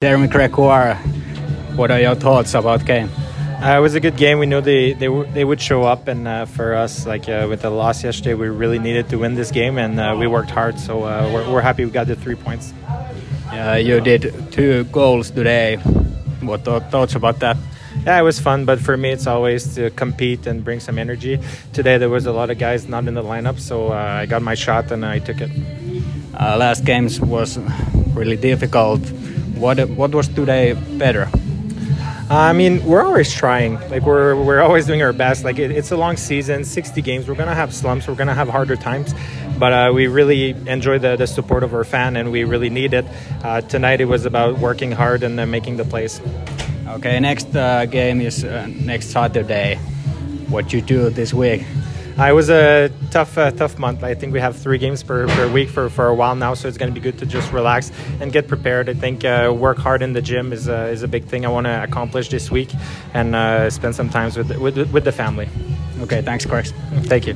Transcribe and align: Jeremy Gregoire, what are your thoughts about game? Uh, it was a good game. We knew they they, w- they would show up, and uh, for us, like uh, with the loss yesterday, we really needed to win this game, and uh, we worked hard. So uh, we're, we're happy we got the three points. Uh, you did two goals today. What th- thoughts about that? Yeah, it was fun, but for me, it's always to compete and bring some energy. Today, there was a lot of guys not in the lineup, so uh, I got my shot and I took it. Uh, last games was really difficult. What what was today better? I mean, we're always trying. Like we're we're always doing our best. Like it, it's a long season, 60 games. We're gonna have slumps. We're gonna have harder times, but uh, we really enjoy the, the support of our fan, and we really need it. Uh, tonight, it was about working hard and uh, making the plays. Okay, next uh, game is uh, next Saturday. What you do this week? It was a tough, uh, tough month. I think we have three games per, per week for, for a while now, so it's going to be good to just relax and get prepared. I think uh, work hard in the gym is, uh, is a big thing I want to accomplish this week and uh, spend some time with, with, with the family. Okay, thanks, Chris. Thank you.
Jeremy 0.00 0.28
Gregoire, 0.28 0.94
what 1.74 1.90
are 1.90 1.98
your 1.98 2.14
thoughts 2.14 2.54
about 2.54 2.84
game? 2.86 3.10
Uh, 3.60 3.78
it 3.78 3.80
was 3.80 3.96
a 3.96 4.00
good 4.00 4.16
game. 4.16 4.38
We 4.38 4.46
knew 4.46 4.60
they 4.60 4.92
they, 4.92 5.06
w- 5.06 5.28
they 5.32 5.44
would 5.44 5.60
show 5.60 5.82
up, 5.82 6.06
and 6.06 6.28
uh, 6.28 6.44
for 6.46 6.76
us, 6.76 7.04
like 7.04 7.28
uh, 7.28 7.48
with 7.50 7.62
the 7.62 7.70
loss 7.70 8.04
yesterday, 8.04 8.34
we 8.34 8.46
really 8.48 8.78
needed 8.78 9.08
to 9.08 9.16
win 9.18 9.34
this 9.34 9.50
game, 9.50 9.76
and 9.76 9.98
uh, 9.98 10.14
we 10.16 10.28
worked 10.28 10.50
hard. 10.50 10.78
So 10.78 11.02
uh, 11.02 11.28
we're, 11.34 11.52
we're 11.52 11.60
happy 11.62 11.84
we 11.84 11.90
got 11.90 12.06
the 12.06 12.14
three 12.14 12.36
points. 12.36 12.72
Uh, 13.50 13.72
you 13.82 14.00
did 14.00 14.52
two 14.52 14.84
goals 14.84 15.32
today. 15.32 15.78
What 16.42 16.64
th- 16.64 16.84
thoughts 16.92 17.16
about 17.16 17.40
that? 17.40 17.56
Yeah, 18.06 18.20
it 18.20 18.22
was 18.22 18.38
fun, 18.38 18.66
but 18.66 18.78
for 18.78 18.96
me, 18.96 19.10
it's 19.10 19.26
always 19.26 19.74
to 19.74 19.90
compete 19.90 20.46
and 20.46 20.62
bring 20.62 20.78
some 20.78 20.96
energy. 20.96 21.40
Today, 21.72 21.98
there 21.98 22.08
was 22.08 22.24
a 22.26 22.32
lot 22.32 22.50
of 22.50 22.58
guys 22.60 22.86
not 22.86 23.08
in 23.08 23.14
the 23.14 23.24
lineup, 23.24 23.58
so 23.58 23.88
uh, 23.88 23.96
I 23.96 24.26
got 24.26 24.42
my 24.42 24.54
shot 24.54 24.92
and 24.92 25.04
I 25.04 25.18
took 25.18 25.40
it. 25.40 25.50
Uh, 26.38 26.56
last 26.56 26.84
games 26.84 27.20
was 27.20 27.58
really 28.14 28.36
difficult. 28.36 29.00
What 29.58 29.88
what 29.90 30.14
was 30.14 30.28
today 30.28 30.72
better? 30.72 31.28
I 32.30 32.52
mean, 32.52 32.84
we're 32.84 33.02
always 33.02 33.32
trying. 33.32 33.80
Like 33.88 34.02
we're 34.02 34.36
we're 34.36 34.60
always 34.60 34.86
doing 34.86 35.00
our 35.02 35.14
best. 35.14 35.44
Like 35.44 35.58
it, 35.58 35.70
it's 35.70 35.90
a 35.90 35.96
long 35.96 36.16
season, 36.18 36.62
60 36.64 37.00
games. 37.00 37.26
We're 37.26 37.34
gonna 37.34 37.54
have 37.54 37.72
slumps. 37.72 38.06
We're 38.06 38.16
gonna 38.16 38.34
have 38.34 38.48
harder 38.48 38.76
times, 38.76 39.14
but 39.58 39.72
uh, 39.72 39.92
we 39.94 40.08
really 40.08 40.50
enjoy 40.50 40.98
the, 40.98 41.16
the 41.16 41.26
support 41.26 41.62
of 41.62 41.72
our 41.72 41.84
fan, 41.84 42.16
and 42.16 42.30
we 42.30 42.44
really 42.44 42.68
need 42.68 42.92
it. 42.92 43.06
Uh, 43.42 43.62
tonight, 43.62 44.02
it 44.02 44.04
was 44.04 44.26
about 44.26 44.58
working 44.58 44.92
hard 44.92 45.22
and 45.22 45.40
uh, 45.40 45.46
making 45.46 45.78
the 45.78 45.84
plays. 45.84 46.20
Okay, 46.86 47.18
next 47.18 47.54
uh, 47.56 47.86
game 47.86 48.20
is 48.20 48.44
uh, 48.44 48.66
next 48.66 49.06
Saturday. 49.06 49.76
What 50.48 50.72
you 50.72 50.82
do 50.82 51.08
this 51.08 51.32
week? 51.32 51.64
It 52.18 52.32
was 52.32 52.50
a 52.50 52.90
tough, 53.12 53.38
uh, 53.38 53.52
tough 53.52 53.78
month. 53.78 54.02
I 54.02 54.12
think 54.14 54.32
we 54.32 54.40
have 54.40 54.56
three 54.56 54.76
games 54.76 55.04
per, 55.04 55.28
per 55.28 55.48
week 55.48 55.68
for, 55.68 55.88
for 55.88 56.08
a 56.08 56.14
while 56.14 56.34
now, 56.34 56.52
so 56.54 56.66
it's 56.66 56.76
going 56.76 56.92
to 56.92 57.00
be 57.00 57.00
good 57.00 57.16
to 57.20 57.26
just 57.26 57.52
relax 57.52 57.92
and 58.20 58.32
get 58.32 58.48
prepared. 58.48 58.88
I 58.88 58.94
think 58.94 59.24
uh, 59.24 59.54
work 59.56 59.78
hard 59.78 60.02
in 60.02 60.12
the 60.12 60.20
gym 60.20 60.52
is, 60.52 60.68
uh, 60.68 60.90
is 60.90 61.04
a 61.04 61.08
big 61.08 61.26
thing 61.26 61.46
I 61.46 61.48
want 61.48 61.66
to 61.68 61.82
accomplish 61.82 62.28
this 62.28 62.50
week 62.50 62.70
and 63.14 63.36
uh, 63.36 63.70
spend 63.70 63.94
some 63.94 64.10
time 64.10 64.32
with, 64.34 64.58
with, 64.58 64.92
with 64.92 65.04
the 65.04 65.12
family. 65.12 65.48
Okay, 66.00 66.20
thanks, 66.20 66.44
Chris. 66.44 66.72
Thank 67.04 67.28
you. 67.28 67.34